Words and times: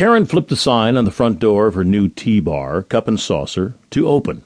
Karen 0.00 0.24
flipped 0.24 0.48
the 0.48 0.56
sign 0.56 0.96
on 0.96 1.04
the 1.04 1.10
front 1.10 1.38
door 1.38 1.66
of 1.66 1.74
her 1.74 1.84
new 1.84 2.08
tea 2.08 2.40
bar, 2.40 2.82
Cup 2.82 3.06
and 3.06 3.20
Saucer, 3.20 3.74
to 3.90 4.08
open, 4.08 4.44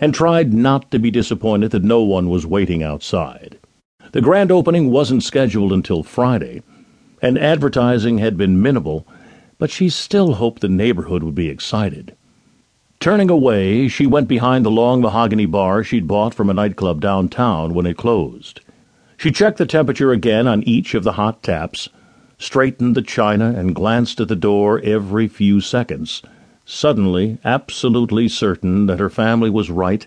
and 0.00 0.12
tried 0.12 0.52
not 0.52 0.90
to 0.90 0.98
be 0.98 1.08
disappointed 1.08 1.70
that 1.70 1.84
no 1.84 2.02
one 2.02 2.28
was 2.28 2.44
waiting 2.44 2.82
outside. 2.82 3.60
The 4.10 4.20
grand 4.20 4.50
opening 4.50 4.90
wasn't 4.90 5.22
scheduled 5.22 5.72
until 5.72 6.02
Friday, 6.02 6.64
and 7.22 7.38
advertising 7.38 8.18
had 8.18 8.36
been 8.36 8.60
minimal, 8.60 9.06
but 9.56 9.70
she 9.70 9.88
still 9.88 10.32
hoped 10.32 10.62
the 10.62 10.68
neighborhood 10.68 11.22
would 11.22 11.36
be 11.36 11.48
excited. 11.48 12.16
Turning 12.98 13.30
away, 13.30 13.86
she 13.86 14.04
went 14.04 14.26
behind 14.26 14.66
the 14.66 14.70
long 14.72 15.00
mahogany 15.00 15.46
bar 15.46 15.84
she'd 15.84 16.08
bought 16.08 16.34
from 16.34 16.50
a 16.50 16.54
nightclub 16.54 17.00
downtown 17.00 17.72
when 17.72 17.86
it 17.86 17.96
closed. 17.96 18.62
She 19.16 19.30
checked 19.30 19.58
the 19.58 19.64
temperature 19.66 20.10
again 20.10 20.48
on 20.48 20.64
each 20.64 20.94
of 20.94 21.04
the 21.04 21.12
hot 21.12 21.44
taps, 21.44 21.88
straightened 22.38 22.94
the 22.94 23.02
china, 23.02 23.54
and 23.56 23.74
glanced 23.74 24.20
at 24.20 24.28
the 24.28 24.36
door 24.36 24.80
every 24.80 25.28
few 25.28 25.60
seconds, 25.60 26.22
suddenly 26.64 27.38
absolutely 27.44 28.28
certain 28.28 28.86
that 28.86 29.00
her 29.00 29.10
family 29.10 29.50
was 29.50 29.70
right 29.70 30.06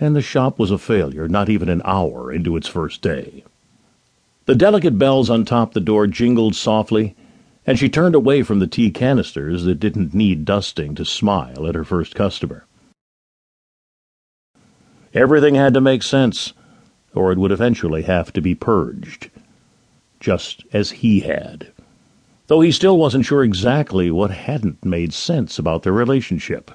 and 0.00 0.16
the 0.16 0.22
shop 0.22 0.58
was 0.58 0.70
a 0.70 0.78
failure 0.78 1.28
not 1.28 1.50
even 1.50 1.68
an 1.68 1.82
hour 1.84 2.32
into 2.32 2.56
its 2.56 2.66
first 2.66 3.02
day. 3.02 3.44
The 4.46 4.54
delicate 4.54 4.98
bells 4.98 5.28
on 5.28 5.44
top 5.44 5.74
the 5.74 5.80
door 5.80 6.06
jingled 6.06 6.56
softly, 6.56 7.14
and 7.66 7.78
she 7.78 7.88
turned 7.88 8.14
away 8.14 8.42
from 8.42 8.58
the 8.58 8.66
tea 8.66 8.90
canisters 8.90 9.64
that 9.64 9.78
didn't 9.78 10.14
need 10.14 10.46
dusting 10.46 10.94
to 10.94 11.04
smile 11.04 11.66
at 11.68 11.74
her 11.74 11.84
first 11.84 12.14
customer. 12.14 12.64
Everything 15.12 15.54
had 15.54 15.74
to 15.74 15.80
make 15.80 16.02
sense, 16.02 16.54
or 17.14 17.30
it 17.30 17.38
would 17.38 17.52
eventually 17.52 18.02
have 18.02 18.32
to 18.32 18.40
be 18.40 18.54
purged, 18.54 19.29
just 20.20 20.64
as 20.72 20.90
he 20.90 21.20
had. 21.20 21.72
Though 22.46 22.60
he 22.60 22.70
still 22.70 22.98
wasn't 22.98 23.24
sure 23.24 23.42
exactly 23.42 24.10
what 24.10 24.30
hadn't 24.30 24.84
made 24.84 25.12
sense 25.12 25.58
about 25.58 25.82
their 25.82 25.92
relationship. 25.92 26.70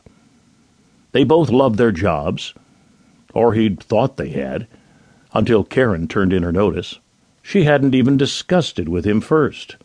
They 1.11 1.23
both 1.23 1.49
loved 1.49 1.77
their 1.77 1.91
jobs, 1.91 2.53
or 3.33 3.53
he'd 3.53 3.81
thought 3.81 4.17
they 4.17 4.29
had, 4.29 4.67
until 5.33 5.63
Karen 5.63 6.07
turned 6.07 6.33
in 6.33 6.43
her 6.43 6.51
notice. 6.51 6.99
She 7.41 7.65
hadn't 7.65 7.93
even 7.93 8.17
discussed 8.17 8.79
it 8.79 8.89
with 8.89 9.05
him 9.05 9.21
first. 9.21 9.75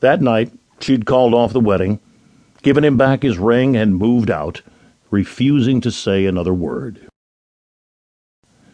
That 0.00 0.20
night, 0.20 0.50
she'd 0.80 1.06
called 1.06 1.32
off 1.32 1.52
the 1.52 1.60
wedding, 1.60 2.00
given 2.62 2.84
him 2.84 2.96
back 2.96 3.22
his 3.22 3.38
ring, 3.38 3.76
and 3.76 3.96
moved 3.96 4.30
out, 4.30 4.62
refusing 5.10 5.80
to 5.82 5.90
say 5.90 6.26
another 6.26 6.52
word. 6.52 7.08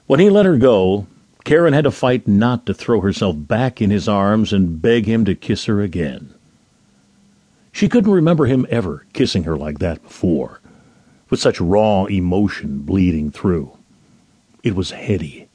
When 0.06 0.20
he 0.20 0.30
let 0.30 0.46
her 0.46 0.56
go, 0.56 1.06
Karen 1.44 1.72
had 1.72 1.84
to 1.84 1.90
fight 1.90 2.28
not 2.28 2.66
to 2.66 2.74
throw 2.74 3.00
herself 3.00 3.36
back 3.38 3.80
in 3.80 3.90
his 3.90 4.08
arms 4.08 4.52
and 4.52 4.80
beg 4.80 5.06
him 5.06 5.24
to 5.24 5.34
kiss 5.34 5.64
her 5.64 5.80
again. 5.80 6.34
She 7.72 7.88
couldn't 7.88 8.12
remember 8.12 8.46
him 8.46 8.66
ever 8.68 9.06
kissing 9.12 9.44
her 9.44 9.56
like 9.56 9.78
that 9.78 10.02
before, 10.02 10.60
with 11.28 11.40
such 11.40 11.60
raw 11.60 12.04
emotion 12.04 12.80
bleeding 12.80 13.30
through. 13.30 13.76
It 14.62 14.74
was 14.74 14.90
heady, 14.90 15.48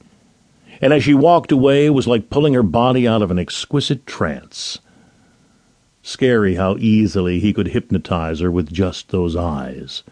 and 0.82 0.94
as 0.94 1.04
she 1.04 1.14
walked 1.14 1.52
away, 1.52 1.86
it 1.86 1.94
was 1.94 2.08
like 2.08 2.30
pulling 2.30 2.54
her 2.54 2.64
body 2.64 3.08
out 3.08 3.22
of 3.22 3.32
an 3.32 3.40
exquisite 3.40 4.06
trance. 4.06 4.80
Scary 6.02 6.56
how 6.56 6.78
easily 6.78 7.40
he 7.40 7.54
could 7.54 7.68
hypnotize 7.70 8.40
her 8.40 8.52
with 8.52 8.72
just 8.72 9.10
those 9.10 9.36
eyes. 9.36 10.04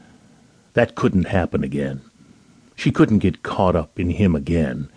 That 0.74 0.96
couldn't 0.96 1.26
happen 1.28 1.64
again. 1.64 2.02
She 2.76 2.92
couldn't 2.92 3.20
get 3.20 3.44
caught 3.44 3.76
up 3.76 4.00
in 4.00 4.10
him 4.10 4.36
again. 4.36 4.90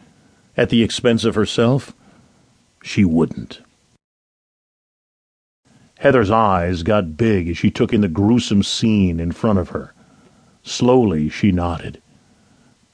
At 0.56 0.70
the 0.70 0.82
expense 0.82 1.24
of 1.24 1.34
herself, 1.34 1.92
she 2.82 3.04
wouldn't. 3.04 3.60
Heather's 5.98 6.30
eyes 6.30 6.82
got 6.82 7.16
big 7.16 7.48
as 7.48 7.58
she 7.58 7.70
took 7.70 7.92
in 7.92 8.00
the 8.00 8.08
gruesome 8.08 8.62
scene 8.62 9.18
in 9.18 9.32
front 9.32 9.58
of 9.58 9.70
her. 9.70 9.92
Slowly 10.62 11.28
she 11.28 11.52
nodded. 11.52 12.00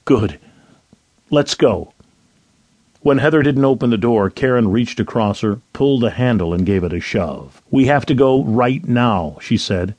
Good. 0.05 0.39
Let's 1.31 1.55
go. 1.55 1.93
When 3.01 3.19
Heather 3.19 3.43
didn't 3.43 3.65
open 3.65 3.91
the 3.91 3.99
door, 3.99 4.31
Karen 4.31 4.71
reached 4.71 5.01
across 5.01 5.41
her, 5.41 5.61
pulled 5.73 6.03
the 6.03 6.11
handle, 6.11 6.55
and 6.55 6.65
gave 6.65 6.85
it 6.85 6.93
a 6.93 7.01
shove. 7.01 7.61
We 7.71 7.87
have 7.87 8.07
to 8.07 8.15
go 8.15 8.45
right 8.45 8.87
now, 8.87 9.39
she 9.41 9.57
said, 9.57 9.97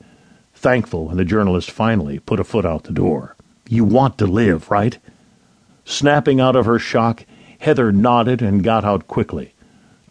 thankful 0.53 1.07
when 1.07 1.17
the 1.17 1.25
journalist 1.25 1.69
finally 1.69 2.19
put 2.19 2.39
a 2.39 2.45
foot 2.45 2.65
out 2.65 2.85
the 2.85 2.93
door. 2.93 3.35
You 3.67 3.83
want 3.83 4.17
to 4.19 4.25
live, 4.25 4.71
right? 4.71 4.97
Snapping 5.83 6.39
out 6.39 6.55
of 6.55 6.65
her 6.65 6.79
shock, 6.79 7.25
Heather 7.63 7.93
nodded 7.93 8.41
and 8.41 8.61
got 8.61 8.83
out 8.83 9.07
quickly, 9.07 9.53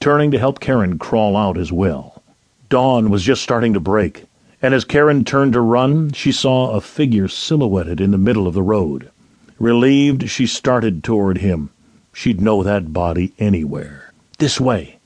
turning 0.01 0.31
to 0.31 0.39
help 0.39 0.59
Karen 0.59 0.99
crawl 0.99 1.37
out 1.37 1.59
as 1.59 1.71
well. 1.71 2.23
Dawn 2.71 3.11
was 3.11 3.23
just 3.25 3.43
starting 3.43 3.75
to 3.75 3.79
break, 3.79 4.25
and 4.63 4.73
as 4.73 4.87
Karen 4.87 5.23
turned 5.23 5.53
to 5.53 5.61
run, 5.61 6.13
she 6.13 6.33
saw 6.33 6.71
a 6.71 6.81
figure 6.81 7.29
silhouetted 7.29 8.01
in 8.01 8.11
the 8.11 8.17
middle 8.17 8.47
of 8.47 8.55
the 8.55 8.63
road. 8.63 9.11
Relieved, 9.59 10.31
she 10.31 10.47
started 10.47 11.05
toward 11.05 11.39
him. 11.39 11.69
She'd 12.15 12.41
know 12.41 12.63
that 12.63 12.95
body 12.95 13.35
anywhere. 13.39 14.15
This 14.39 14.59
way. 14.59 14.99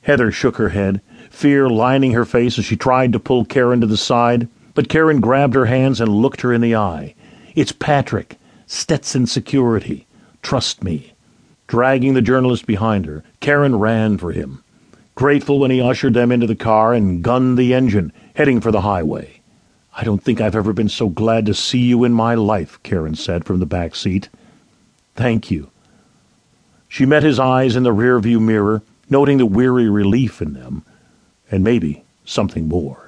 Heather 0.00 0.32
shook 0.32 0.56
her 0.56 0.70
head, 0.70 1.02
fear 1.28 1.68
lining 1.68 2.12
her 2.12 2.24
face 2.24 2.58
as 2.58 2.64
she 2.64 2.76
tried 2.76 3.12
to 3.12 3.20
pull 3.20 3.44
Karen 3.44 3.82
to 3.82 3.86
the 3.86 3.98
side, 3.98 4.48
but 4.72 4.88
Karen 4.88 5.20
grabbed 5.20 5.54
her 5.54 5.66
hands 5.66 6.00
and 6.00 6.08
looked 6.08 6.40
her 6.40 6.54
in 6.54 6.62
the 6.62 6.74
eye. 6.74 7.14
It's 7.54 7.72
Patrick, 7.72 8.38
Stetson 8.66 9.26
Security. 9.26 10.06
Trust 10.40 10.82
me. 10.82 11.12
Dragging 11.66 12.14
the 12.14 12.22
journalist 12.22 12.66
behind 12.66 13.06
her, 13.06 13.24
Karen 13.40 13.76
ran 13.76 14.18
for 14.18 14.32
him, 14.32 14.62
grateful 15.14 15.58
when 15.58 15.70
he 15.70 15.80
ushered 15.80 16.14
them 16.14 16.30
into 16.30 16.46
the 16.46 16.54
car 16.54 16.94
and 16.94 17.22
gunned 17.22 17.58
the 17.58 17.74
engine, 17.74 18.12
heading 18.34 18.60
for 18.60 18.70
the 18.70 18.82
highway. 18.82 19.40
I 19.96 20.04
don't 20.04 20.22
think 20.22 20.40
I've 20.40 20.54
ever 20.54 20.72
been 20.72 20.88
so 20.88 21.08
glad 21.08 21.46
to 21.46 21.54
see 21.54 21.80
you 21.80 22.04
in 22.04 22.12
my 22.12 22.34
life, 22.34 22.78
Karen 22.82 23.14
said 23.14 23.44
from 23.44 23.58
the 23.58 23.66
back 23.66 23.96
seat. 23.96 24.28
Thank 25.14 25.50
you. 25.50 25.70
She 26.88 27.06
met 27.06 27.22
his 27.22 27.40
eyes 27.40 27.74
in 27.74 27.82
the 27.82 27.94
rearview 27.94 28.40
mirror, 28.40 28.82
noting 29.10 29.38
the 29.38 29.46
weary 29.46 29.88
relief 29.88 30.40
in 30.40 30.52
them, 30.52 30.84
and 31.50 31.64
maybe 31.64 32.04
something 32.24 32.68
more. 32.68 33.05